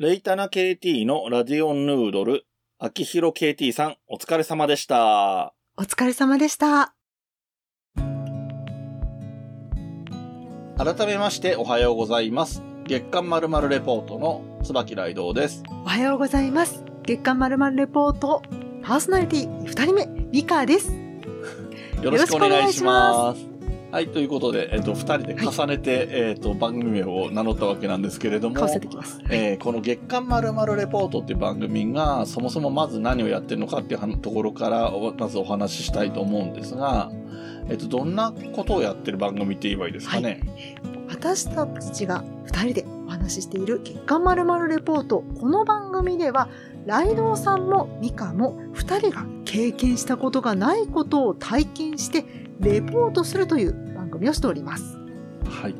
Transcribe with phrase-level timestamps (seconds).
[0.00, 2.46] レイタナ KT のラディオンヌードル、
[2.80, 5.54] 秋広 KT さん、お疲れ様でした。
[5.76, 6.96] お疲れ様でした。
[10.76, 12.60] 改めましておはようございます。
[12.88, 15.62] 月刊まるまるレポートの椿雷道です。
[15.84, 16.82] おはようございます。
[17.04, 18.42] 月刊まるまるレポート、
[18.82, 20.90] パーソナリティ二人目、リカです。
[22.02, 23.53] よろしくお願いしよます。
[23.94, 28.56] はい、ということで、えっと、二人で重ねて、えっと、番組名を名乗ったわけなんですけれども。
[29.30, 37.12] えーこの月刊まるまるレポートっていう番組が、そもそもまず何をやってるのかっていうはところから、おまずお話ししたいと思うんですが、
[37.70, 40.40] えっと、どんなことをやってる番組って言えばいいですかね？
[41.08, 45.22] 私たちが二人でお話ししている月刊まるまるレポート。
[45.38, 46.48] この番組では、
[46.84, 49.24] ライドウさんもミカも二人が
[49.54, 52.24] 経験したことがないことを体験して、
[52.58, 54.98] レポートするという番組をしております。
[55.48, 55.76] はい。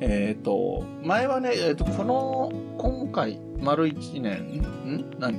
[0.00, 5.14] えっ、と、前はね、えっ、と、この、今回、丸一年、ん？
[5.20, 5.38] 何？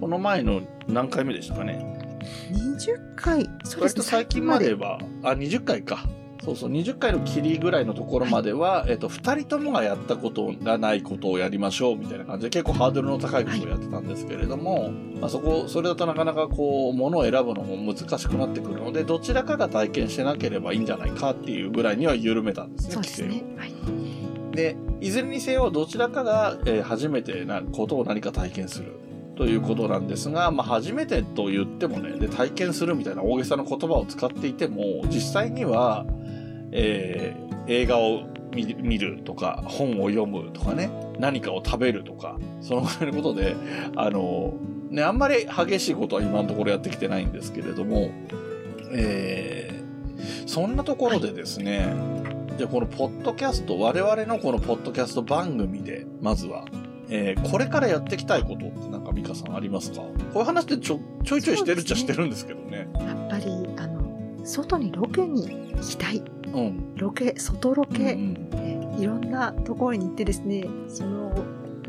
[0.00, 2.20] この前の何回目でしたかね
[2.52, 3.82] ？20回、そうですね。
[3.82, 6.04] 割と最近までは、あ、20回か。
[6.46, 23.42] そうそう、20回の切りぐらいのところまでは、えっ、と、二人ともがやったことがないことをやりましょう、みたいな感じで、結構ハードルの高いことをやってたんですけれども、まあそこ、それだとなかなかこう、ものを選ぶのも難しくなってくるので、どちらかが体験してなければいいんじゃないかっていうぐらいには緩めたんですね、規制をね。
[23.56, 23.72] はい。
[24.54, 28.92] で、いずれにせよ、どちらかが、えー初めてなことを何か体験する
[29.36, 36.06] ということなんですが、まあ、初めてと言ってもね、で、体験するみたいな大げさな言葉を使っていても、実際には、
[36.76, 43.56] えー映画を見るとか、本を読むとかね、何かを食べるとか、そのぐらいのことで、
[43.96, 44.54] あの、
[44.88, 48.12] ね、あんまり激しいことは今のところやってきてないんですけれども、
[48.92, 51.92] えーそんなところでですね、
[52.56, 56.64] じゃあこのポッドキャスト、我々のこのポッドキャスト番組で、まずは、
[57.08, 60.02] えーこれからやっていきたいことってなんかミカさんありますか？
[60.02, 62.88] こういう話ってちょちょいちょいしてるっちゃしてるんですけどね。
[62.94, 63.44] やっぱり、
[64.46, 66.22] 外にロケに行きたい。
[66.54, 66.94] うん。
[66.96, 71.34] ロケ、外ロうんうケ、んえいろんなところに行ってですね、その、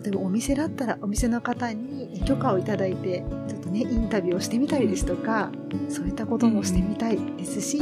[0.03, 5.51] 例えばお店だったらお店の方に許可をいただいて、ちょっとね、インタビューをしてみたりですとか、
[5.89, 7.79] そういったこともしてみたいですし、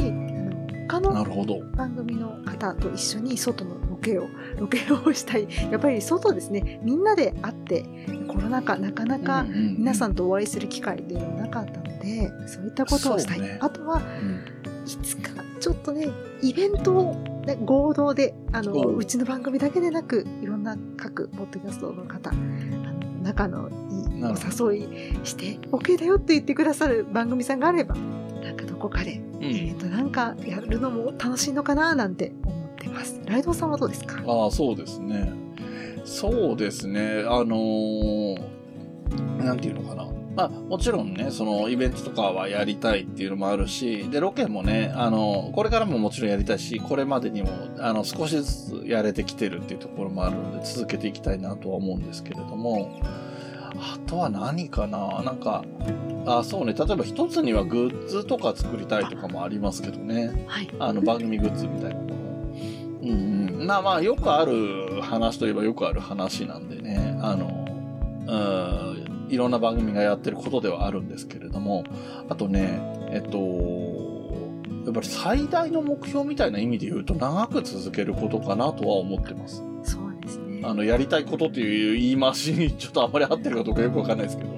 [0.88, 1.12] 他の。
[1.74, 4.28] 番組の方と一緒に外のロケを、
[4.58, 5.48] ロケをしたい。
[5.70, 7.84] やっぱり外ですね、みんなで会って、
[8.28, 13.40] コロナ禍なかなか皆さん、んとお会いする機会っていうのもなかったので、そういったことをしたい。
[13.40, 14.55] ねあとは、うんい
[14.86, 15.30] つか
[15.60, 16.08] ちょっとね、
[16.42, 17.14] イベントを、
[17.46, 22.42] ね、合同で、あの、おううちの番組だけでなく、いろんな各ポッドキャストの方、あの
[23.22, 23.68] 仲の
[24.22, 24.88] お誘い
[25.24, 27.94] して OK だよって言ってくださる番組さんがあれば、
[28.42, 33.20] なんかどこかで、うんえっ、と、なんかやるのも楽しいのかななんて思ってます。
[33.26, 34.22] ライドウさんはどうですか？
[34.26, 35.32] ああ、そうですね。
[36.04, 37.24] そうですね。
[37.26, 38.56] あのー
[39.38, 40.06] なんていうのかな。
[40.36, 47.48] まあ、もちろんね、そのイベントとかはやりたいっていうのもあるし、で、ロケもね、あの、これからももちろんやりたいし、これまでにも、
[47.78, 53.00] あの、少しずつやれてきてるっていうところもあるので、続けていきたいなとは思うんですけれども、
[53.78, 55.22] あとは何かな？
[55.22, 55.64] なんか、
[56.26, 60.46] あ、そうね、例えば一つにはグッズとか作りたいとかもありますけどね。
[60.46, 60.68] はい。
[60.78, 62.16] あの番組グッズみたいなものを。
[63.02, 63.10] うん
[63.60, 63.66] うん。
[63.66, 67.66] まあまあ、よくある話といえばよくある話なんでね、あの、
[68.28, 71.84] うん、いろんな番組がやってることではあるんですけれども、
[72.28, 73.38] あとね、えっと、
[74.84, 79.62] やっぱり最大の目標みたいな意味で言うと長く続けることかなとは思ってます。
[79.82, 80.62] そうですね。
[80.64, 84.50] あの、やりたいことっていう言い回しにちょっとあまり合ってるかどうかよくわかんないですけど、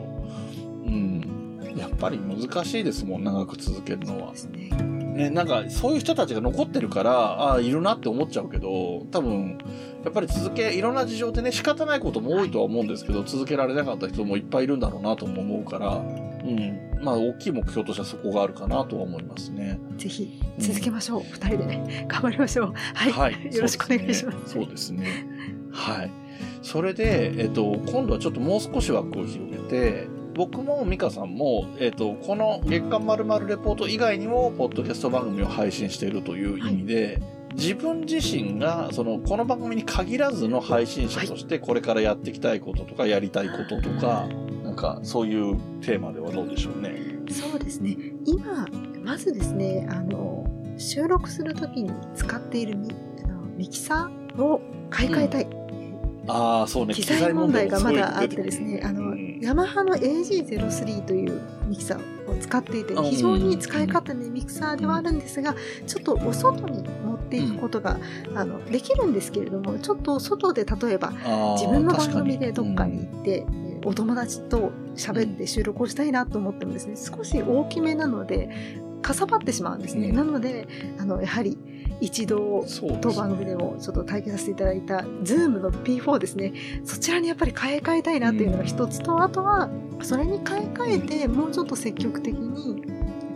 [0.87, 1.75] うん。
[1.77, 4.69] やっぱり難しいですもん、長く続けるのはそうで。
[4.71, 4.97] すね。
[5.19, 9.59] ね、なんかそういう人たちが残ってるから、ああ、いるなって思っちゃうけど、多分、
[10.05, 16.01] やっぱり続け、いろんな事情でね、仕方ないことも多いとは思うんですけど、続けられなかった人もいっぱいいるんだろうなとも思うから、う
[16.49, 17.03] ん。
[17.03, 19.81] まあ、大きい目標としてはそこがあるかなとは思いますね。
[19.97, 21.23] ぜひ続けましょう。
[21.33, 22.75] 二、人でね、 頑張りましょう。
[22.95, 23.12] はい。
[23.12, 23.55] はい。
[23.55, 24.53] よろしくお願いします。
[24.53, 24.99] そうですね。
[24.99, 26.11] そうですねはい。
[26.62, 30.09] それで、えっと、今度はちょっともう少し枠を広げて、
[30.39, 37.21] 僕も美香さんも、えっと、この月刊まるまるレポート以外にも、ポッドキャスト番組を配信しているという意味で、
[37.57, 44.29] 自分自身が、その、この番組に限らずの配信者として、これからやっていきたいこととか、やりたいこととか、
[44.63, 46.93] なんか、そういうテーマではどうでしょうね？
[47.29, 47.97] そうですね。
[48.25, 48.65] 今、
[49.03, 50.47] まずですね、あの、
[50.77, 52.91] 収録するときに使っているミ
[53.25, 55.49] あのミキサーを買い替えたい。
[55.51, 55.67] あ
[56.28, 56.95] あ、そうね。
[56.95, 65.54] 機材問題がまだあってですね、あの、うんヤマハの AG03 というミキサーを使っていてうん、非常に使い方ね、ミキサーではあるんですが、
[65.86, 67.98] ちょっとお外に持っっていくことが、
[68.34, 71.13] あのできるんですけれどもちょっと外で例えば
[71.57, 78.51] 自分の番組でどっかに行って、えーお友達と喋って収録をしたいなと思ってもですね少し大きめなので
[79.03, 80.16] かさばってしまうんですね、うん。
[80.16, 80.66] なので
[80.98, 81.57] あのやはり
[82.00, 86.53] 一度そうです当番組でもちょっと体験させていただいた Zoom の P4 ですね。
[86.84, 89.68] そちらにやっぱり買い替えたいなっていうのが一つと、あとは
[90.03, 92.84] それに買い替えてもうちょっと積極的にや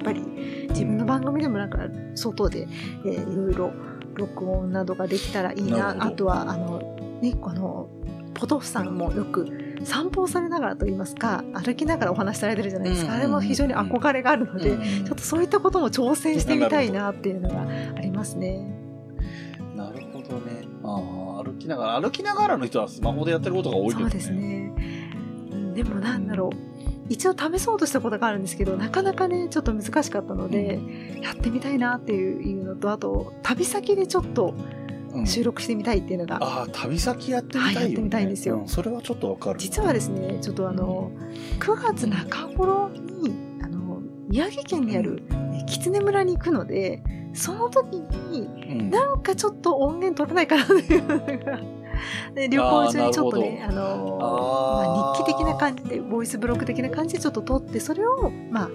[0.01, 0.23] っぱり
[0.71, 1.79] 自分の番組でもなんか
[2.15, 2.69] 外で、
[3.05, 3.73] えーいろいろ
[4.15, 5.97] 録音などができたらいいな。
[5.99, 7.89] あとはあのねこの
[8.35, 17.63] ポトフさんもよく散歩をされながらといいますか歩きながらお話しされてるじゃないですか、うんあれも非常に憧れがあるので、うんちょっとそういったことも挑戦してみたいなっていうのが
[17.97, 18.67] ありますね。
[19.77, 20.67] なるほどね。
[20.83, 24.01] ああ、歩きながら、歩きながらの人はスマホでやってることが多いですね。
[24.03, 24.73] そうですね。
[25.53, 26.73] うんでもなんだろう。
[27.09, 30.81] 一応試そうとしたことがあるんですけど、なかなかね、ちょっと難しかったので、
[31.21, 34.82] やってみたいなっていうのと、あと、旅先でちょっとうん
[35.27, 37.77] 収録してみたいっていうのが、ああ、旅先やってみたいよ、ね。
[37.77, 38.63] はいやってみたいんですよ。
[38.67, 39.59] うそれはちょっとわかる。
[39.59, 41.11] 実はですね、ちょっとあの、
[41.59, 45.23] 9月中頃に、あの、宮城県にある
[45.55, 47.03] え狐村に行くので、
[47.35, 51.61] その時に、うん、なんかちょっと音源取れないかなというのが、
[52.35, 58.71] で 旅行中にちょっとね、あのまあ、日記的な感じで、ボイスブログ的な感じでちょっと撮って、それを、まあ、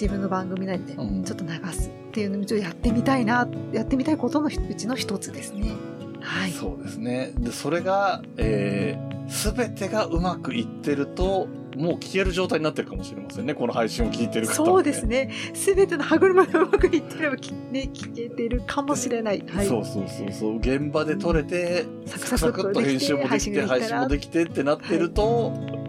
[0.00, 5.74] 自分の番組なりでちょうんっと流すっていうのをちょっとやってみたいな、やってみたいことのうちの一つですね。
[6.22, 6.52] はい。
[6.52, 7.32] そうですね。
[7.36, 13.54] で、それが、えー、べてがうまくいってると、もう聞ける状態になってるかもしれませんね。
[13.54, 15.06] この配信を聞いてる方も、そうです。
[15.06, 15.30] ね。
[15.52, 19.44] すべての歯車がうまくいってれば、きね、聞けてるかもしれない。
[19.46, 19.66] はい。
[19.66, 20.56] そうそうそうそう。
[20.58, 25.79] 現場で撮れて、サクサクサクっと編集もできて、配信もできてってなってると、間に合ってるかもしれない。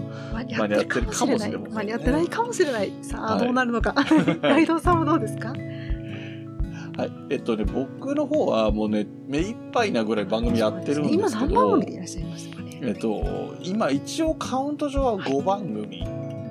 [0.57, 2.91] 間に合ってるかもしれませんね間に合ってないかもしれない。
[3.01, 3.93] さあ、はいどうなるのか。
[4.81, 5.49] さんはどうですか？
[5.49, 7.11] はい。
[7.29, 12.79] えっとね、僕の方はもうね、目いっぱいなぐらい番組やってるんですけど、今何番組でいらっしゃいますかね？
[12.83, 16.03] えっと、今一応カウント上は5番組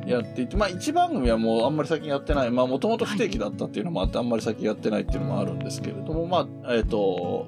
[0.07, 7.47] やっていて、まあ1番組はもうあんまり最近やってない、まあもともと不定期だったっていうのもあって、あんまり最近やってないっていうのもあるんですけれども、まあ、えっと、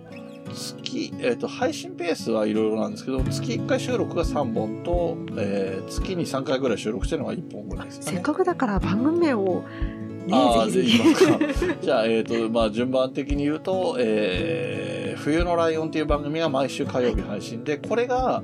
[0.52, 8.12] 月、えっと、配信ペースはいろいろなんですけど、月1回収録が3本と、えー月に3回ぐらい収録してるのが1本ぐらいですかね。
[8.12, 9.64] せっかくだから番組名を、
[10.26, 11.84] ねあーぜひぜじゃあ言いひ。
[11.84, 18.42] じゃあ、えっ、と、まあ、順番的に言うと、えー、冬のライオンっていう番組が毎週火曜日配信で、これが、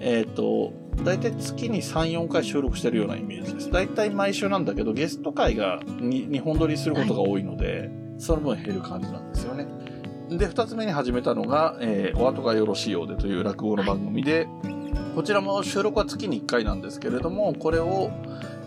[0.00, 0.72] えっ、と、
[1.04, 3.70] 大体月に3、4回収録してるようなイメージです。
[3.70, 9.31] 大体毎週なんだけど、ゲスト会が 2, 本撮りすることが多いので、その分減る感じなんです。
[10.38, 14.46] で、二つ目に始めたのが、えーお後がよろしいようでという落語の番組で、
[15.14, 18.10] こちらも収録は月に1回なんですけれども、これを、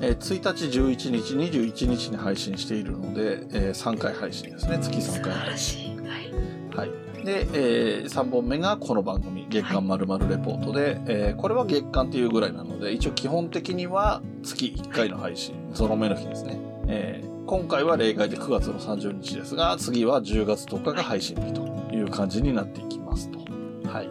[0.01, 4.77] えー1日、11日、21日に配信しているので、え3回配信ですね。
[4.81, 5.97] 月3素晴回配ら信。
[5.97, 6.77] はい。
[6.77, 7.25] はい。
[7.25, 16.59] で、え3本目がこの番組、月刊まるまるレポートで、えーこれは月刊っていうぐらいなので、一応基本的には月1回の配信、ゾロ目の日ですね。
[16.87, 21.61] えー今回は例外で9月の30日ですが、次は10月10日が配信日と
[21.93, 23.39] いう感じになっていきますと。
[23.87, 24.09] はい。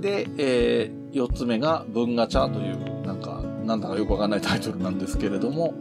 [0.00, 5.74] で、え4つ目が文ガチャという、なんか、なんだかよくわかんないタイトルなんですけれども、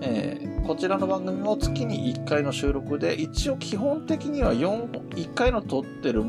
[0.00, 6.24] えーこちらの番組も月に1回の収録で、一応基本的には4、1回の撮ってる、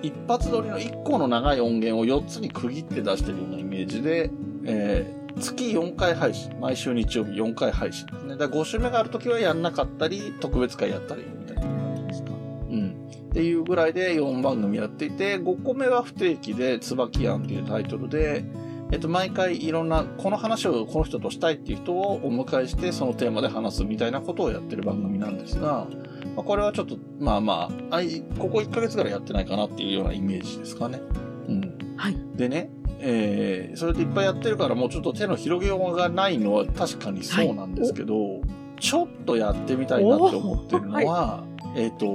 [0.00, 4.30] 一発撮りの1個の長い音源を4つに区切って出してるようなイメージで、
[4.64, 8.36] えー月4回配信、毎週日曜日4回配信ですね。
[8.36, 12.30] だから5週目があるときはやんなかったり、特別会やったりみたいな感じですか。
[12.30, 13.08] うん。
[13.30, 18.44] っていうぐらいで4番組やっていて、5個目は不定期で、椿庵っていうタイトルで、
[18.92, 25.88] えっと、毎回いろんな、この話をこの人としたいっていう人をお迎えして、そのテーマで話すみたいなことをやってる番組なんですが、
[26.36, 31.00] まあ、これはちょっと、まあまあ、あいここ1ヶ月ぐらいやってないかなっていうようなイメージですかね。
[31.48, 31.96] うん。
[31.96, 32.16] はい。
[32.36, 32.70] でね、
[33.06, 38.40] えーそれでいっぱいやってるからもうちょっと手の広げようがないのは確かにそうなんですけど、
[38.80, 41.44] ちょっとやってみたいなって思ってるのは、
[41.76, 42.06] えっ、と、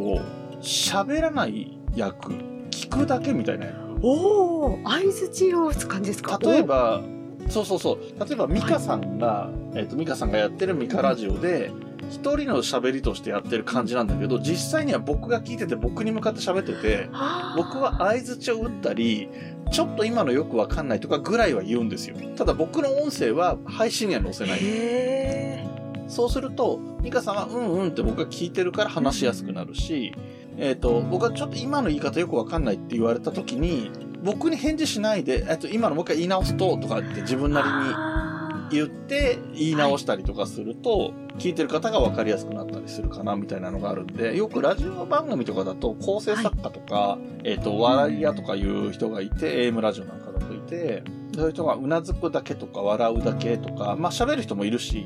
[0.62, 2.34] 喋らない役、
[2.72, 3.77] 聞くだけみたいな役。
[4.01, 6.39] おお、相づちを打つ感じですか？
[6.41, 7.01] 例えば、
[7.50, 8.00] そうそうそう。
[8.25, 11.72] 例えば、ミカさんが、えっ、と、ミカさんがやってるミカラジオで、
[12.09, 17.09] 一人の喋りとしてやってる感じなんだけど、実際には僕が聞いてて僕に向かって喋ってて、
[17.55, 19.29] 僕は相づちを打ったり、
[19.71, 22.15] ちょっと今のよくわかんないとかぐらいは言うんですよ。
[22.35, 24.59] ただ僕の音声は配信には載せない。
[24.61, 25.65] へ
[26.07, 30.13] そうすると、ミカさんはうんうんって僕が聞いてるから話しやすくなるし、
[30.57, 33.91] えっ、と、僕はちょっと今の言い方よくわかんないって言われた時に、
[34.23, 38.28] 僕に返事しないで、えっと、今のもう一回言い直すと、とかって自分ーなりにあ
[38.71, 55.05] 言って言い直したりとかすると、聞いてる方が分かりやすくなったりするかなみたいなのがあるんで、よくラジオ番組とかだと構成作家とか、えっ、と、笑い屋とかいう人がいて、AM ラジオなんかだといて、そういう人がうなずくだけとか笑うだけとか、まあ喋る人もいるし、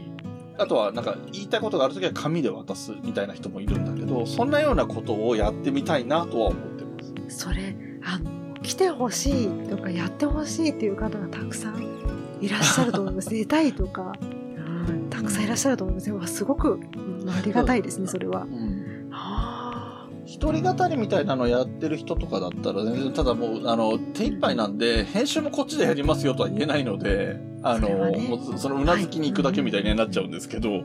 [0.57, 7.39] あとはなんか言いたいことがあるときは紙で渡すみたいな人もいるんだけど、そんなようなことをやってみたいなとは思ってます。
[7.39, 12.02] それあの来てほしいとかやってほしいっていう方がたくさん
[12.43, 13.29] いらっしゃると思います。
[13.29, 16.35] 出たいとか、うん、たくさんいらっしゃると思います。
[16.35, 18.41] すごく、うんありがたいですねそれは。
[18.41, 19.07] うん。
[19.11, 28.27] は一人語りみたいなのやってる人とかだったら全然ただもうあの手一杯なんで編集もこっちでやりますよとは言えないのであのね。
[28.27, 30.83] もうそのうなずきに行くだけみたいになっちゃうんですけど、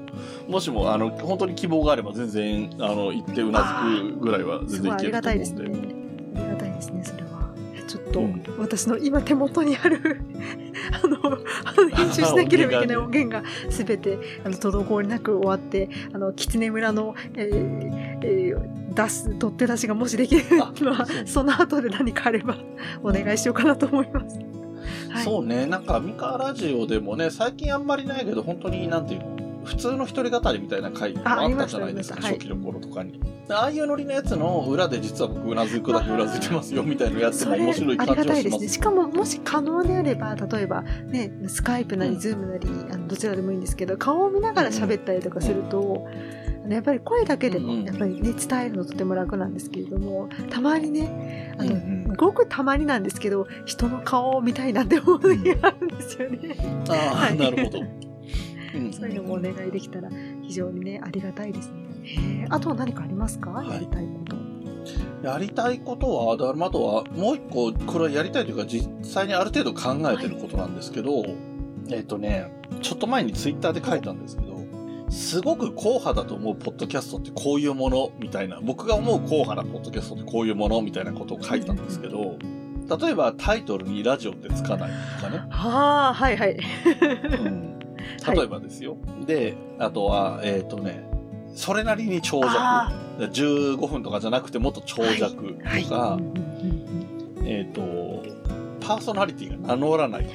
[0.49, 5.79] もしもあの本当に希望があれば全然あの行ってうなずくぐらいは全然いけるとごいありがたいです思うんで。
[5.79, 5.95] ね。
[6.37, 7.17] ありがたいですね
[8.09, 8.43] と、うん。
[8.59, 10.21] 私の今手元にある
[11.03, 22.57] あの編集しなければいけない音源がすべてあの滞りなく終わってあの狐村の、えーえー出す取って出しがもしできるあのはその後で何かあれば
[23.03, 24.41] お願いしようかなと思います。
[25.11, 29.38] はい、そうね、なんか、ミカラジオでもね、最近あんまりないけど、本当に、なんていうの、
[29.68, 33.20] 普通の一人語りみたいな回があったじゃないですか、初期の頃とかに。
[33.50, 38.34] ああいうノリのやつの裏で実は僕うなずくだけうなずいてますよ、みたいなのやっても面白い感ありがじはします。
[38.34, 38.68] たいですね。
[38.68, 46.06] しかも、もし可能であれば、例えば、ね、スカイプなり、うんズームなり、あのどちらでもいいんですけど、顔を見ながら喋ったりとかすると、
[46.64, 56.56] あのやっぱり声だけでも、うんうんやっぱりね、伝えるのとても楽なんですけれども、たまにね、あの、うんうんごくたまになんですけど、人の顔を見たいなって思う時があるんですよね。
[56.88, 58.08] ああ、はいなるほど。
[58.75, 60.08] うんそういうのもお願いできたら、
[60.42, 62.46] 非常にね、ありがたいですね。
[62.50, 64.37] あとは何かありますか、いやりたいこと。
[65.22, 66.37] やりたいことは、あ
[66.70, 71.25] とは、もう一個、これはやりたいというか、実際にある程度考えてることなんですけど、
[71.90, 72.50] えっ、とね、
[72.82, 74.58] ちょっと前にツイッターで書いたんですけど、
[75.10, 82.37] すごく硬派だと思うポッドキャストってこういうものみたいな、僕が思う硬派なポッドキャストってこういうものみたいなことを書いたんですけど、
[82.98, 85.38] 例えばタイトルにラジオってつかないとかね。
[85.50, 86.56] はあ、はいはい。
[87.44, 87.77] うん
[88.27, 88.97] 例えばですよ。
[89.27, 91.09] で、あとは、えっ、とね、
[91.55, 92.55] それなりに長尺。
[92.59, 95.83] あ15分とかじゃなくてもっと長尺とか、はい。
[95.83, 97.83] うんうんうんうんえっ、と、
[98.81, 100.27] パーソナリティが名乗らない。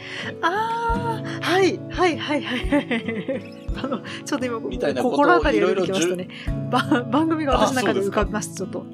[0.42, 3.44] ああ、はい、はい、はい、はいはい。
[3.84, 6.28] あの、ちょっと今、みたいな心当たりが出てきいろいろましたね。
[6.72, 8.86] ば番組が私の中で浮かびます、ちょっと。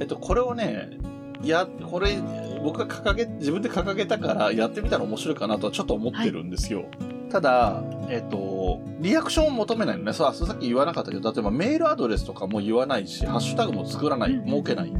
[0.00, 0.98] えっと、これをね、
[1.44, 2.18] や、これ、
[2.62, 6.86] 僕が掲げ、自分で掲げたからやってみたら面白いかなとはちょっと思ってるんですよ。
[7.32, 10.12] ただ、えっと、リアクションを求めないのね。
[10.12, 14.92] そう、さっき言わなかったけど、例えばメールアドレスとかも言わないし、ハッシュタグも作らない、設けない。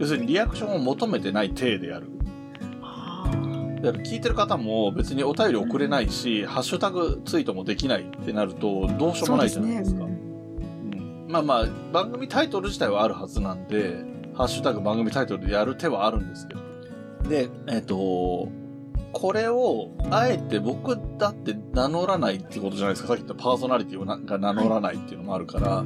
[0.00, 2.08] 要するにリアクションを求めてない体でやる。
[2.82, 10.00] あーだから聞いてる方も別にお便り送れないし、ハッシュタグツイートもできないってなると、どうしようもないじゃないですか。
[10.00, 14.04] そううんまあまあ、番組タイトル自体はあるはずなんで、
[14.34, 16.60] ハッシュタグ番組タイトルでやる手はあるんですけど。
[17.28, 18.48] で、えっ、と、
[19.20, 23.08] これを、あえて僕だって名乗らないってことじゃないですか。
[23.08, 25.80] さっき言ったパーソナリティをなが名乗らないっていうのもあるから。
[25.80, 25.84] っ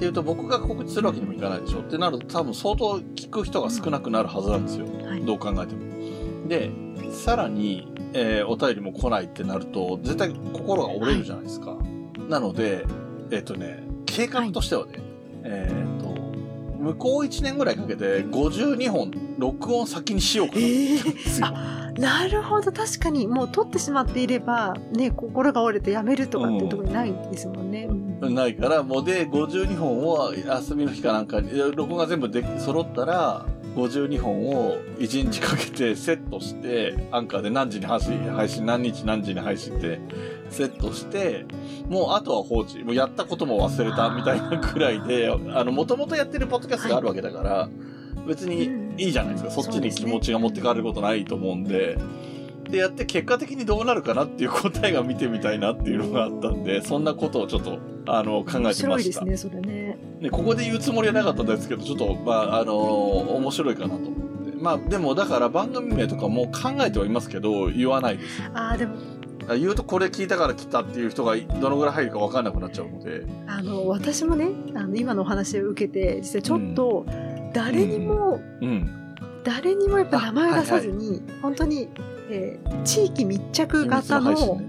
[0.00, 1.78] ていうと僕が告知するわけにもいかないでしょ。
[1.78, 4.86] ってなると多分相当聞く人が少なくなるはずなんですよ。
[5.04, 6.48] はいどう考えても。
[6.48, 6.72] で、
[7.12, 11.76] さらに、えーお便りも来ないってなると、絶対心が折れるじゃないですか。
[12.28, 12.84] なので、
[13.30, 14.94] えっ、とね、計画としてはね、
[15.44, 15.89] えっ、と、
[16.80, 21.48] 向こう1年ぐらいかけて52本録音先にしようかなって言ったんですよ。
[21.98, 27.88] なるほど、確かに、もう撮ってしまっていれば、ね、心が折れてやめるとかっていうところにないですもんね。
[27.90, 33.44] うんないから、もうで、52本を休みの日かなんかに、録音が全部で揃ったら、
[33.74, 40.00] 52本を1日かけてセットして、アンカーで何時に配信、配信何日何時に配信って
[40.50, 41.46] セットして、
[41.88, 42.82] もうあとは放置。
[42.84, 47.68] もうやったことも忘れたみたいなくらいで、あの、もともとやってるポッドキャストがあるわけだから、
[48.26, 49.50] 別にいいじゃないですか。
[49.50, 51.98] そっちに気持ちが持ってかれることないと思うんで、
[52.70, 58.82] でやって結果的にどうなるかなっていう答えが見てみたいなっていうのがあったんで、そんなことをちょっと、あの、考えて面ました。
[58.82, 59.98] 白いですね、それね。
[60.20, 64.12] ね、ここで言うつもりはなかったんですけど、ちょっと、まあ、あの面白いかなと思っ
[64.46, 64.52] て。
[64.60, 68.42] まあ、でも、だから番組名とかも考えてはいますけど、言わないです。
[68.54, 73.24] ああ、でも、あ言うとこれ聞いたから来たっていう人がどのぐらい入るか分かんなくなっちゃうので。
[73.46, 77.06] あの、私もね、あの、今のお話を受けて、実はちょっと、
[77.52, 79.16] 誰にも、うん。
[79.42, 81.88] 誰にもやっぱ名前を出さずに、本当に、
[82.30, 84.60] えー地域密着型の、その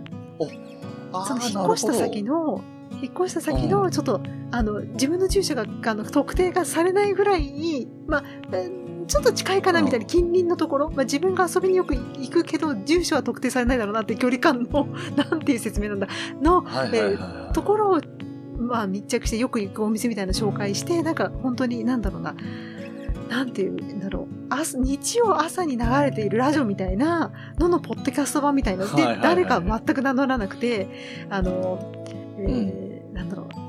[0.41, 2.63] 引っ越した先の、
[3.01, 8.23] 引っ越した先の、ちょっと、あの、自分の住所が、あの、特定がされないぐらいに、まあ、
[8.57, 8.80] うん
[9.11, 10.07] ちょっと近いかなみたいなうん。
[10.07, 14.87] 近隣のところ、まあ、自分が遊びによく行くけど住所は特定されないだろうなって距離感の
[15.17, 16.07] なんていう説明なんだ。
[16.41, 17.53] のはいはいはいはい。
[17.53, 18.01] ところを、
[18.57, 22.35] まあ、密着してよく行くお店みたいなの紹介してなんか本当になんだろうな。
[23.27, 24.45] なんていうんだろう。
[24.49, 30.87] 朝日曜朝に流れているラジオみたいなののポッドキャスト版みたいなで、誰か全く名乗らなくて
[31.29, 32.05] あの、
[32.37, 33.27] えーなん。
[33.27, 33.60] なんだろう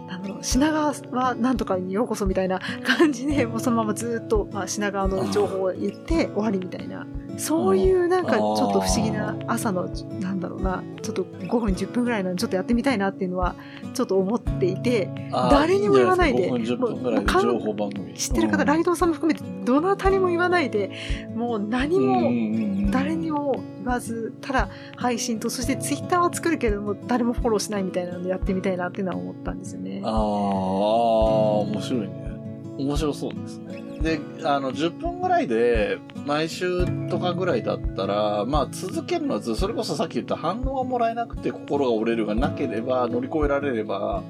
[0.43, 7.07] 品川はなんとかにようこそみたいな感じでもうそのままずっと、まあ、品川の情報を言って終わりみたいな。
[7.37, 9.89] そういうなんかちょっと不思議な朝の
[10.21, 13.55] なんだろうなちょっと5分10分ぐらいなのちょっとやってみたいなっていうのは
[13.95, 15.09] ちょっと思っていて
[15.51, 18.15] 誰にも言わないでいんじゃないですか5分10分ぐらいで情報番組。
[18.15, 20.91] 知ってる方、うんライドウさんも含めてどなたにも言わないで
[21.35, 23.43] もう何も誰にも。
[23.43, 30.09] も言わずただ配信とそしてツイッターは作るけれども誰もフォローしないみたいなのでやってみたいなっていうのは思ったんですよねあ。
[30.09, 32.22] あ、面白いね。
[32.79, 33.83] 面白そうですね。
[34.01, 44.23] で、あの、10分ぐらいで、毎週とかぐらいだったら、まあ、続けるのはず、それこそさっき言った反応がもらえなくて心が折れるがなければ、乗り越えられれば、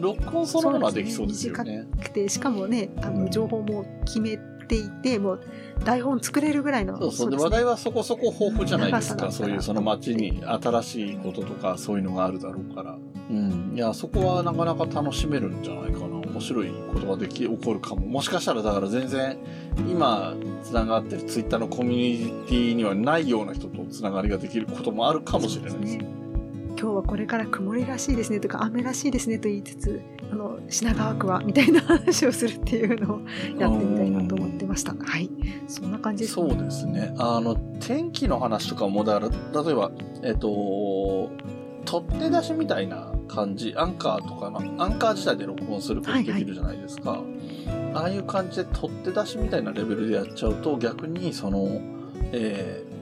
[0.00, 1.86] 録音そのものはできそうですよね。
[2.12, 5.40] でしかもねあの情報も決めていてもう
[5.84, 7.30] 台本作れるぐらいのそうそう。
[7.30, 9.30] で、ですね話題はそこそこ豊富じゃないですか。
[9.30, 12.96] そういうその街に新しいこととか、そういうのがあるだろうから。
[13.30, 13.72] うん。
[13.74, 16.13] いや、そこはなかなか楽しめるんじゃないかな。
[16.34, 18.06] 面白いことができ、起こるかも。
[18.06, 19.36] もしかしたら、だから全然、
[19.88, 25.98] 今、つながってるツイッターのコミュニティにはないような人とつながりができることもあるかもしれないです。
[26.76, 33.20] 今日はこれから曇りらしいですねとか雨らしいですねと言いつつあの品川区はみたいな話をするっていうのを
[33.58, 34.92] やってみたいなと思ってました。
[34.92, 35.30] はい、
[35.68, 37.14] そんな感じです、そうですね。
[37.16, 39.92] あの、天気の話とかも、だから、例えば、
[40.24, 41.30] えっと、
[41.84, 47.22] 取って出しみたいな感じ、アンカーとかの、アンカー自体で録音することできるじゃないですか。
[47.94, 51.80] ああいう感じで取って出しみたいなレベルでやっちゃうと、逆に、その、
[52.32, 52.94] えー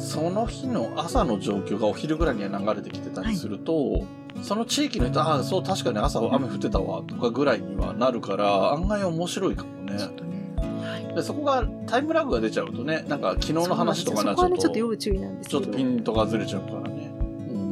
[0.00, 4.02] その日の朝の状況がお昼ぐらいには流れてきてたりすると、
[4.42, 9.98] その地域の人、ああ、そう、確かに朝雨降ってたわ、とかぐらいにはなるから、案外面白いかもね。
[11.14, 16.89] でそこがタイムラグが出ちゃうとね、なんか昨日の話とかになっちゃうと、そこはねちょっと要注意なんですちょっとピントがずれちゃうから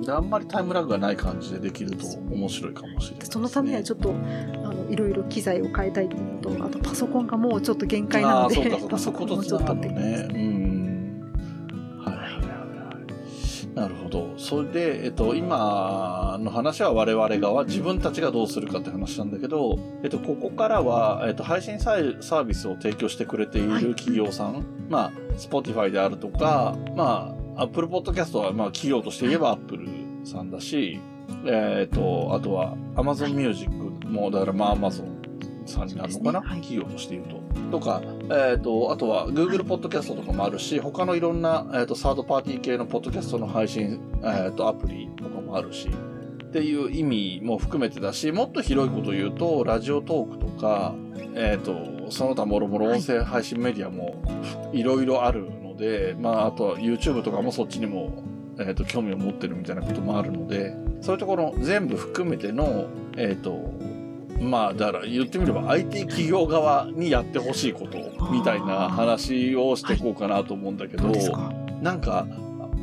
[0.09, 3.31] であんまりタイムラグがない感じでできると面白いかもしれないね。
[3.31, 8.57] そのためにはちょっっとあのいろいろ機材を変えたいっていうのとあとパソコンがもうちょっと限界なので
[8.89, 10.29] パソそことコンもちょっとってね。
[10.31, 11.33] うん。
[12.03, 13.77] はいはいはいはい。
[13.77, 14.33] なるほど。
[14.39, 29.87] それで、えっと、今の話は我々側、自分たちがどうするかって話なんだけど、えっと、ここからは、えっと、配信サービスを提供してくれていはいる企業さん、まあ、Spotify であるとか、まあ、Apple Podcast は、まあ、企業として言えば Apple
[30.25, 31.01] さんだし、
[31.45, 33.71] えっと、あとは Amazon Music
[34.07, 35.19] も、だからまあ Amazon
[35.67, 36.47] さんになるのかな、ね。
[36.47, 36.61] はい。
[36.61, 37.79] 企業として言うと。
[37.79, 50.95] とか、えっ、と、あとは Google ポッドキャストとかもあるし、他のいろんな、えー、とサードパーティー系のポッドキャストの配信、えー、とアプリとかもあるし、っていう意味も含めてだし、もっと広いこと言うと、ラジオトークとか、
[51.35, 54.23] えっ、と、その他もろもろ音声配信メディアも
[54.73, 58.23] いろいろあるので、まあ、あとは YouTube とかもそっちにも、
[58.59, 62.87] えっ、と、興味を持ってるみたいなこともあるので、そういうところ全部含めての、
[63.17, 63.57] えっ、と、
[64.41, 67.99] まあ、だから言ってみれば IT 企業側にやってほしいこと
[68.33, 71.53] みたいな話をしていこうかなと思うんだけど、どうですか？
[71.83, 72.27] なんか、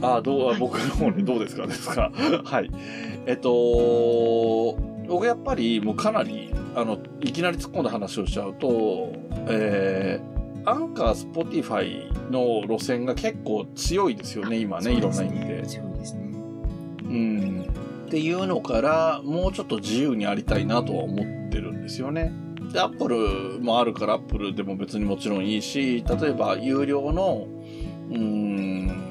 [0.02, 1.66] あ、どう、はい僕の方にどうですか？
[1.68, 2.12] ですか？
[2.44, 2.70] はい。
[3.26, 4.78] えっと、
[5.08, 9.14] 僕やっぱりもうかなり、あの、いきなり突っ込んだ話をしちゃうと、
[9.48, 10.35] えー、
[10.66, 15.70] アンカー、スポティファイの路線が結構強いですよね、今ね、いろんな意味で。
[15.70, 16.22] そうですね
[17.04, 17.66] うん。
[18.08, 22.34] っていうのから、もうちょっと自由にありたいなとは思ってるんですよね。
[22.74, 27.48] で、アップルもあるから、アップルでも別にもちろんいいし、例えば有料の、
[28.10, 29.06] うーん、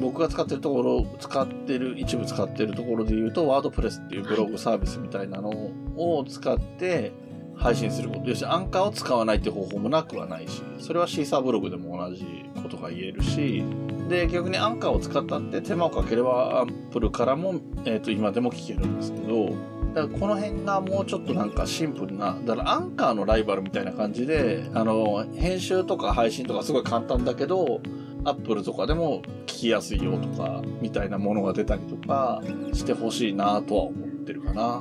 [0.00, 5.50] 僕が使ってるところ、使ってる、一部使ってるところで言うと、ワードプレスっていうブログサービスみたいなの
[5.96, 7.12] を使って
[7.56, 8.22] 配信すること。
[8.28, 12.24] 要するアンカーを使わないって方法もなくはないし、それはシーサーブログでも同じ
[12.62, 13.64] ことが言えるし、
[14.08, 19.50] で、逆にアンカーを使ったって手間をかければ、アップルからも、えっ、と、今でも聞けるんですけど、
[19.94, 27.80] だからこの辺がもうちょっとなんかシンプルな、だからアンカーのライバルみたいな感じで、あの、編集とか配信とかすごい簡単だけど、
[28.24, 34.80] アップルとかでも聞きやすいよとか、みたいなものが出たりとかしてほしいなとは思ってるかな。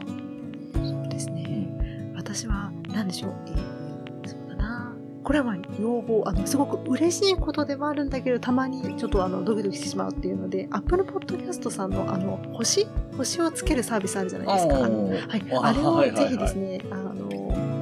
[2.34, 4.96] 私は何でしょう、えーそうだな。
[5.24, 12.88] これはまあ要望あのすごく嬉しいことでもあるんだけどたまにちょっとあのドキドキしてしまうっていうので Apple Podcast さんのあの星？
[13.18, 14.84] 星をつけるサービスあるじゃないですか。
[14.84, 15.20] あのはい、
[15.52, 16.30] ああれをはいはいはい。
[16.30, 17.14] ぜひですね、あの、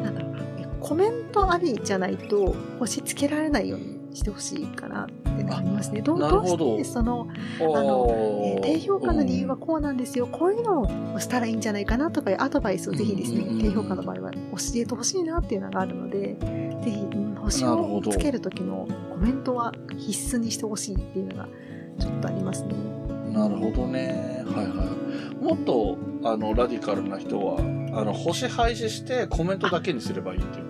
[0.03, 0.31] なんだろう
[0.81, 6.01] コメントありじゃないと星つけられないようにしてほしいかなってなりますね。
[6.01, 7.27] どどどうしてその
[7.59, 8.07] あの
[8.43, 14.39] えー低評価の理由はこうなんですよ、こういうのをしたらいいんじゃないかなとかいうアドバイスをぜひですね、うんうんうん低評価の場合は教
[14.75, 16.35] えてほしいなっていうのがあるので、
[16.83, 21.47] ぜひ、うん星をつける時のコメントは必須にしてほしいっていうのが
[21.99, 22.75] ちょっとありますね。
[23.33, 24.43] なるほどね。
[24.45, 24.97] はいは
[25.41, 25.43] い。
[25.43, 30.60] もっと、あの、ラディカルな人は、あの、星廃止してコメントだけにすればいいってい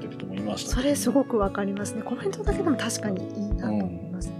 [0.52, 2.04] ましたそれすごくわかりますね。
[2.04, 4.36] コメントだけでも確かにいいなと思いますね。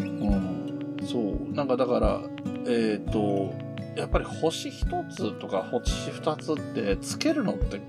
[0.00, 0.96] うん。
[1.06, 1.54] そう。
[1.54, 2.20] なんかだから、
[2.66, 3.54] えっ、と、
[3.96, 7.80] やっぱり星一つとか星二つってつけるのって、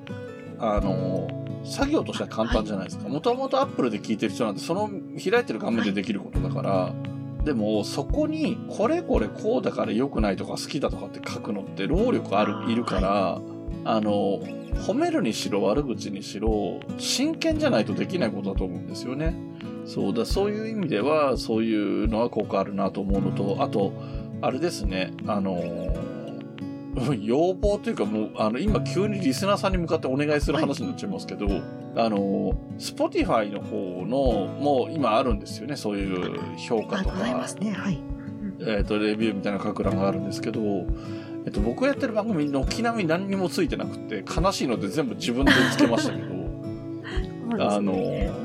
[0.59, 1.27] あの、
[1.63, 3.09] 作業としては簡単じゃないですか。
[3.09, 6.93] もともとアップルで聞いてる人なんて、その開いてる画面でできることだから、
[7.43, 13.39] でもそこにこれこれこうだから良くないとか好きだとかって書くのって労力あある、ーいるから、
[13.85, 14.39] あの、
[14.75, 19.35] 褒めるにしろ悪口にしろ、真剣じゃないとできないことだと思うんですよね。
[19.85, 23.93] そうだ、そういう意味では、そういうのは効果あるなと思うのと、あと、
[24.41, 26.15] あれですね、あのー
[27.21, 37.71] 要望というかもう、あの、今急にリスナーさんに向かってお願いする話になっちゃいますけど、あのー、Spotify の方の、もう今あるんですよね、そういう評価あとかございま、すね。
[37.71, 37.99] はい。
[38.61, 40.61] えっ、と、レビューみたいな書く欄があるんですけど、
[41.45, 46.35] えっと、僕がやってる番組、軒並み何にもついてなくて、悲しいので全部自分でつけましたけど、
[47.63, 48.44] あのー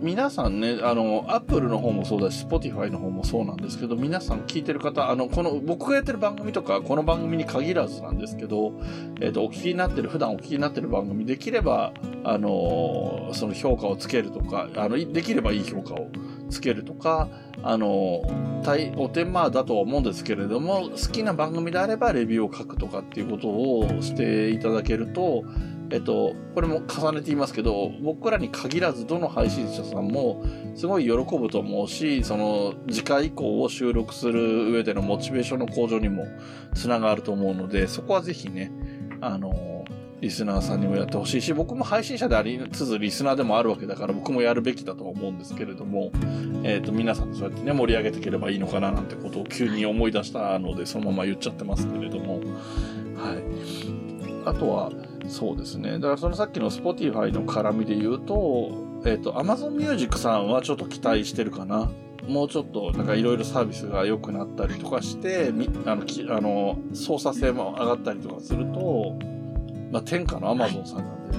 [0.00, 8.72] 皆さんね、あの、アップルの方もそうだし、Spotify の方もそうなんですけど、皆さん聞いてる方、あの、この、僕がやってる番組とか、この番組に限らずなんですけど、
[9.20, 11.92] えっ、と、お聞きになってる、普段お聞きになってる番組、できれば、
[12.24, 16.08] あの、その評価をつけるとか、あの、できればいい評価を
[16.50, 17.28] つけるとか、
[17.62, 18.22] あの、
[18.62, 25.44] 大お手間だとは思うんですけれども、好きな番組であればレビューを書くとかっていうことをしていただけると、
[25.90, 30.42] えっと、これも重ねて言いますけど、僕らに限らずどの配信者さんも
[30.74, 36.26] すごい喜ぶと思うし、その次回以降を収録する上でのモチベーションの向上にも
[36.74, 38.72] つながると思うので、そこはぜひね、
[39.20, 39.84] あの、
[40.20, 46.12] リスナーさんにもやってほしいし、僕も配信者でありつつリスナーでもあるわけだから僕もやるべきだとは思うんですけれども、
[46.62, 52.40] えっ、と、皆さんそうやってね、盛り上げていければいいのかななんてことを急に思い出したので、そのまま言っちゃってますけれども、
[53.16, 54.44] はい。
[54.46, 54.90] あとは、
[55.28, 55.92] そうですね。
[55.94, 61.90] だからそのさっきの Spotify の絡みで言うと、えっ、と、Amazon Music さんはちょっと期待してるかな。
[62.26, 69.14] もうちょっと、なんかいろいろサービスが良くなったりとかして、みあの、きあの、操作性も上がったりとかすると、
[69.92, 71.30] まあ、天下の Amazon さんなん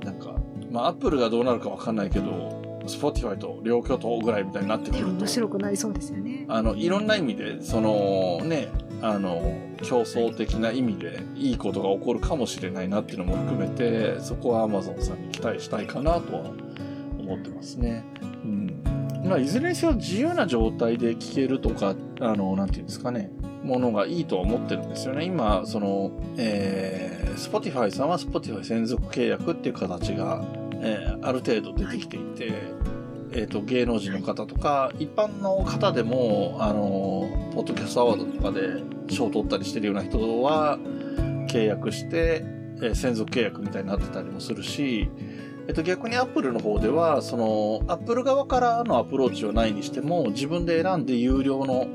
[0.00, 0.34] で、なんか、
[0.70, 6.44] まあ、Apple がどうなるかわかんないけど、Spotify と両巨頭ぐらいみたいになってくるとね面、白くなりそうですよね。
[6.48, 8.68] あの、いろんな意味で、その、ね、
[9.02, 16.50] あの、競争的な意味でいいことが起こるかもしれないなっていうのも含めて、そこは Amazon さんに期待したいかなとは
[17.18, 18.04] 思ってますね。
[18.44, 18.82] うん。
[19.24, 23.30] まあ、いずれにせよ自由な状態で聞けるとか、あの、なんていうんですかね、
[23.62, 25.24] ものがいいとは思ってるんですよね。
[25.24, 30.44] 今、その、えー、Spotify さんは Spotify 専属契約っていう形が、
[30.80, 32.52] えーある程度出てきていて、
[33.36, 38.82] えっ、と、芸能人の方とか、一般の方でも、あの、ポッドキャストアワードとかで
[39.14, 40.78] 賞を取ったりしてるような人は、
[41.46, 42.42] 契約して、
[42.78, 45.10] えー専属契約みたいになってたりもするし、
[45.68, 51.88] えっと、逆に Apple の方では、その、Apple 側からのアプローチはないにしても、自分で選んで有料の、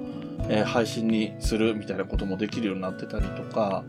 [0.47, 3.84] えー配信にするみたいなこともできるようになってたりとか、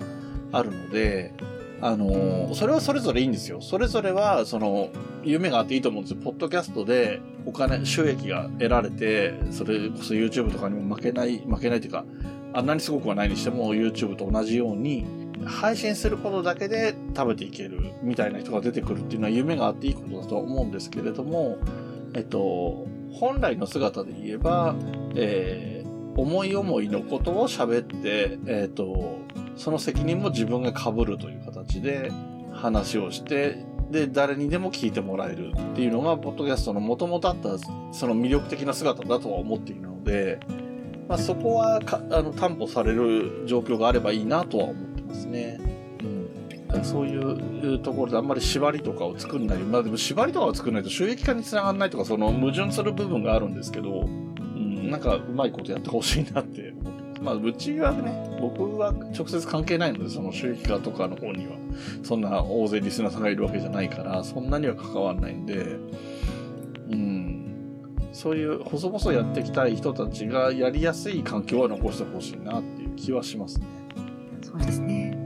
[0.53, 1.35] あるので、
[1.83, 3.61] あのーそれはそれぞれいいんですよ。
[3.61, 4.91] それぞれは、その、
[5.25, 6.21] 夢があっていいと思うんですよ。
[6.23, 12.05] ポッドキャストでお金、収益が得られて、それこそ YouTube とかにも負けない、負けないというか、
[12.53, 15.05] あんなにすごくはないにしても YouTube と同じように、
[15.45, 21.57] 配信することだけで食べていけるみたいな人が出てくるっていうのは夢があっていいことだとは思うんですけれども、
[22.15, 24.77] えっと、本来の姿で言えば、
[25.17, 25.83] えー
[26.17, 29.19] 思い思いのことを喋って、えっと、
[29.57, 32.11] その責任も自分が被るという形で
[32.53, 37.59] 話をして、で、誰にでも聞いてもらえるっていうのが、ポッドキャストの元々あった、
[37.93, 40.41] その魅力的な姿だとは思っているので、
[41.09, 45.61] まあ、そこはあの担保される状況があればいいなとは思ってますね。
[46.73, 46.85] うん。
[46.85, 49.59] そういうところであんまり縛りとかを作んない。
[49.59, 61.53] まあでも縛りとかを作らないと収益化につながらないとか、その矛盾する部分があるんですけど、うん、なんかうまいことやってほしいなって思ってまあ、うちはね、僕は直接関係ないので、その収益化とかの方には、
[62.03, 65.77] そんな大勢リスナーさんがいるわけじゃないから、そんなには関わらないんで、
[66.91, 67.33] うん、
[68.13, 73.67] そういう細々やっていきたい人たちがやりやすい環境は残してほしいなっていう気はしますね。
[74.43, 75.17] そうですね。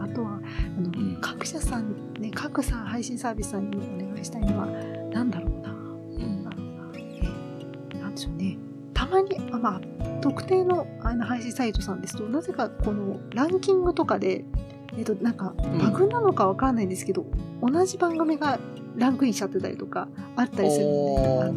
[0.00, 0.40] あとは、
[0.76, 1.18] あの、ん。
[1.20, 5.70] 各社さんね各さ配信サービスさんにお願いしたいのはなんだろうな。
[5.70, 6.44] うん。
[6.44, 6.90] なんだろうな。
[6.98, 8.58] えなんでしょうね。
[8.92, 14.44] たまにあまあ特定のあの配信サイトさんですとなぜかこのランキングとかで
[14.96, 15.78] えっとなんかん。
[15.78, 17.26] バグなのかわからないんですけど、
[17.62, 18.58] 同じ番組が
[18.96, 21.54] ランクインしちゃってたりとかあったりするの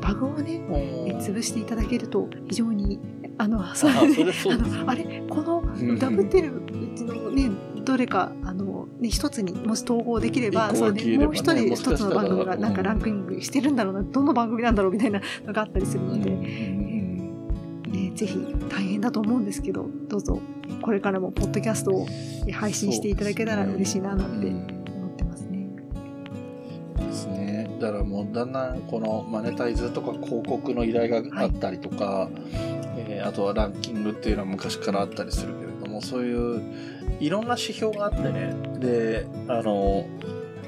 [0.00, 0.62] でバグをね
[1.06, 2.98] え潰していただけると非常に
[3.36, 7.50] あのそあれでああれこのうんダブってるうちのね
[7.84, 10.80] どれかあの、ね、一つにもし統合できればね、
[11.16, 16.30] もう一人一つの番組がなんかランクインしてるんだろうなどの番組なんだろうみたいなのがあったりするので、
[17.90, 20.40] ね、ぜひ大変だと思うんですけどどうぞ
[20.80, 22.06] これからもポッドキャストを
[22.52, 24.46] 配信していただけたら嬉しいななんて
[24.92, 25.68] 思ってますね。
[26.96, 27.76] ですね。
[27.80, 32.28] だからもうだんだんこのマネタイズとか広告の依頼があったりとか、
[32.96, 36.62] えーあとはランキングっていうのは昔からあったりするけれども、そういう
[37.20, 40.06] いろんな指標があってね、で、あの、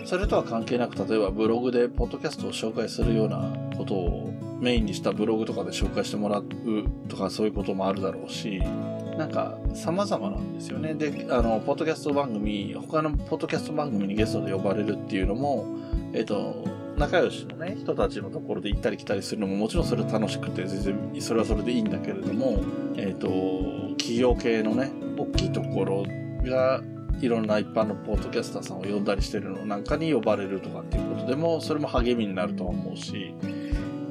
[0.05, 4.32] それとは関係なく、例えばブログでポッドキャストを紹介するようなことを
[4.63, 6.45] メインにしたブログとかで紹介してもらう
[7.09, 8.61] とかそういうこともあるだろうし、
[9.19, 10.95] なんか様々なんですよね。
[10.95, 15.67] で、あの、ポッドキャスト番組、他のポッドキャスト番組にゲストで呼ばれるっていうのも、
[16.13, 16.65] えっ、と、
[16.97, 22.63] 仲良しのね、人たちのところで行ったり来たりするのももちろんそれ楽しくて、全然それはそれでいいんだけれども、
[22.97, 23.29] えっ、と、
[23.99, 26.05] 企業系のね、大きいところ
[26.45, 26.83] が、
[27.21, 33.35] いろんな一般のポッドキャスターさんを呼んだりしてるのなんかに呼ばれるとかっていうことでも、それも励みになるとは思うし、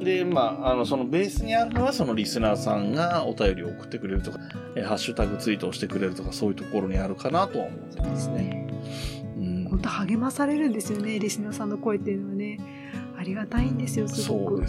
[0.04, 4.38] で、まあ、あの、そのベースにあるのは、そのリスナーさんがお便りを送ってくれるとか、
[4.76, 8.66] えハッシュタグツイートをしてくれるとか、そういうところにあるかなとは思ってますね。
[9.38, 12.58] うん本当励まされるんですよねリスナーさんの声っていうのはね
[13.22, 14.60] ありがたいんですよすごく。
[14.62, 14.66] ね。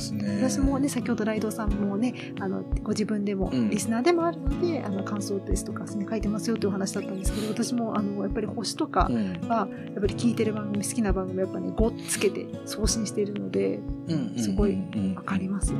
[0.48, 3.70] 私もね先ほどライドさんもねあのご自分でもうん。
[3.72, 15.16] リスナーでもあるので、あの感想ですとか、ね、書いてますよというお話だったんですけど私もあのやっぱり星とかうん、はやっぱり聞いてる番組好きな番組やっぱね5つけて送信しているのでうんすごいうんうん。
[15.16, 15.80] わかりますよ、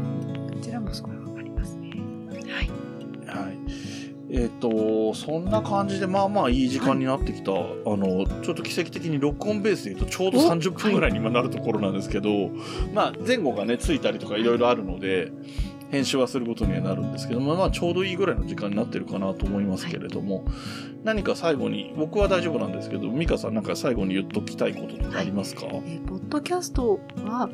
[0.52, 1.23] こちらもすごい
[4.36, 7.52] えっ、と、そんな感じで、まあまあいい時間になってきた。
[7.52, 12.50] あの、ちょっと奇跡的に録音ベースで言うとちょうどお30分ぐらいに今なるところなんですけど、
[12.96, 15.32] まあ前後がね、ついたりとかいろいろあるので、
[15.92, 20.46] 編集はすることにはなるんですけども、まあちょうどいいぐらいの時間になってるかなと思いますけれども、
[21.04, 27.52] 何か最後に、僕は大丈夫なんですけど、美香さんなんか最後に言っときたいこととかありますか、えーポッドキャストは、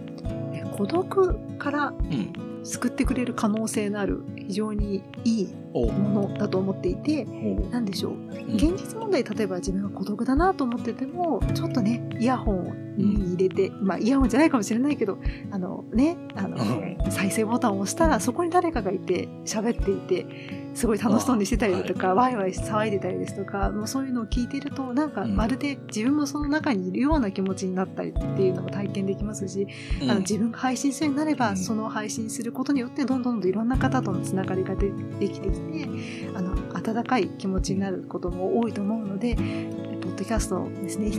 [0.53, 2.48] えー孤独からうん。
[2.63, 7.25] 救ってくれる可能性のある非常にいいものだと思っていて
[7.71, 8.13] 何でしょう。
[8.13, 8.55] うん。
[8.55, 15.17] 現実問題例えば自分が孤独だなと思っててもちょっとねイヤホンを耳に入れて、まあイヤホンじゃないかもしれないけど
[15.51, 25.35] あのねあの、う再生ボタンを押したらそこに誰かがいて喋っていてすごい楽しそうにしてたりだとか、ワイワイ騒いでたりですとかもうそういうのを聞いてるとなんかうん。
[25.35, 29.67] まるで自分もその中にいるような気持ちになったりっていうのも体験できますし、
[30.01, 31.57] あの自分が配信するようになれば、うん。
[31.57, 35.87] その配信することによってどんどんどんどんいろんな方とのつながりがでできてきて
[36.35, 41.11] あの温かい気持ちになることも多いと思うのでポッドキャストですね、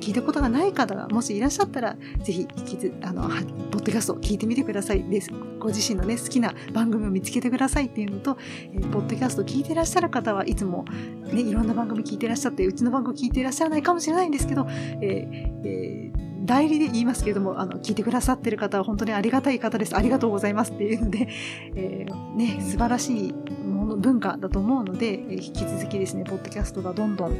[0.00, 5.04] 聞いたことがない方がもしいらっしゃったらぜひ聞きずあのポッドキャストを聞いてみてください。
[5.04, 8.38] ですご自身のね好きな番組を見つけてくださいっていうのと、
[8.72, 10.84] えーポッドキャストを聞いてらっしゃる方はいつも
[11.32, 19.94] ねいろんな番組聞いてらっしゃってうちの番組聞いてらっしゃらないかもしれないんですけど、えーえー代理で言いますけれどもあの聞いてくださってる方は本当にありがたい方です。
[19.94, 21.28] ありがとうございますっていうので、
[21.74, 23.34] えーね素晴らしい
[23.66, 27.36] もの文化だと思うので、えー引き続きですねポッドキャストがどんどん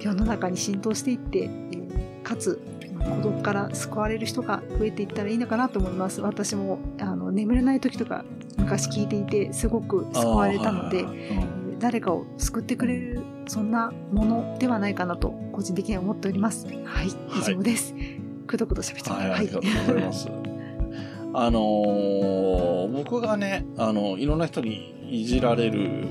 [0.00, 1.84] 世の中に浸透していって、えー
[2.24, 2.58] かつ
[2.94, 6.22] まあ孤独から救われる人が増えていったらいいのかなと思います。
[6.22, 8.24] 私もあの眠れない時とか
[8.56, 11.04] 昔聞いていてすごく救われたので
[11.78, 16.66] 誰かを救ってくれるそんなものではないかなと個人的には思っております。
[16.66, 17.94] はい以上です、
[18.46, 20.28] くどくど喋ってはい、ありがとうございます。
[21.36, 26.06] あのー僕がね、あの、いろんな人にいじられる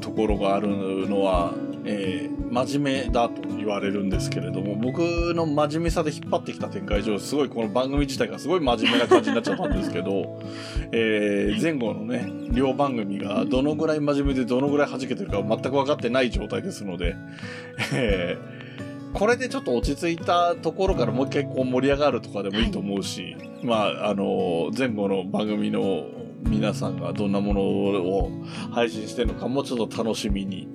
[0.00, 0.68] ところがある
[1.08, 1.54] のは、
[1.86, 5.00] えー真面目だと言われるんですけれども、僕
[5.34, 10.40] の真面目さで引っ張ってきた展開上、すごいこの番組自体がすごい真面目な感じになっちゃったんですけど、
[10.92, 17.16] えー前後のね、両番組がどのぐらい真面目でどのぐらい弾けてるか全く分かってない状態ですので、
[17.92, 18.66] えー
[19.12, 26.04] これでちょっと落ち着いたところからもう一回こう盛り上がるとかでもいいと思うし、まあ、あの、前後の番組の
[26.42, 28.30] 皆さんがどんなものを
[28.72, 30.68] 配信してるのかもちょっと楽しみに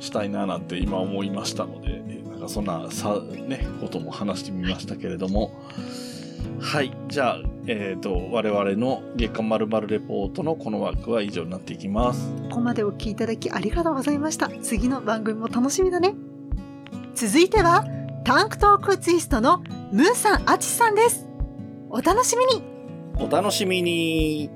[0.00, 5.52] したいななんて今思いましたので、なんかそんなさ、ね、ことも話してみましたけれども、
[6.60, 6.92] はい。
[7.08, 12.32] じゃあ、えっ、と、我々の月刊まるレポートのこの枠は以上になっていきます。
[12.50, 14.48] ここまでお聞きいただきありがとうございました。
[14.62, 16.14] 次の番組も楽しみだね。
[17.14, 17.84] 続いては
[18.24, 19.58] タンクトークツイストの
[19.92, 21.26] ムーさんあちさんです。
[21.90, 22.62] お楽しみに。
[23.18, 24.50] お楽しみに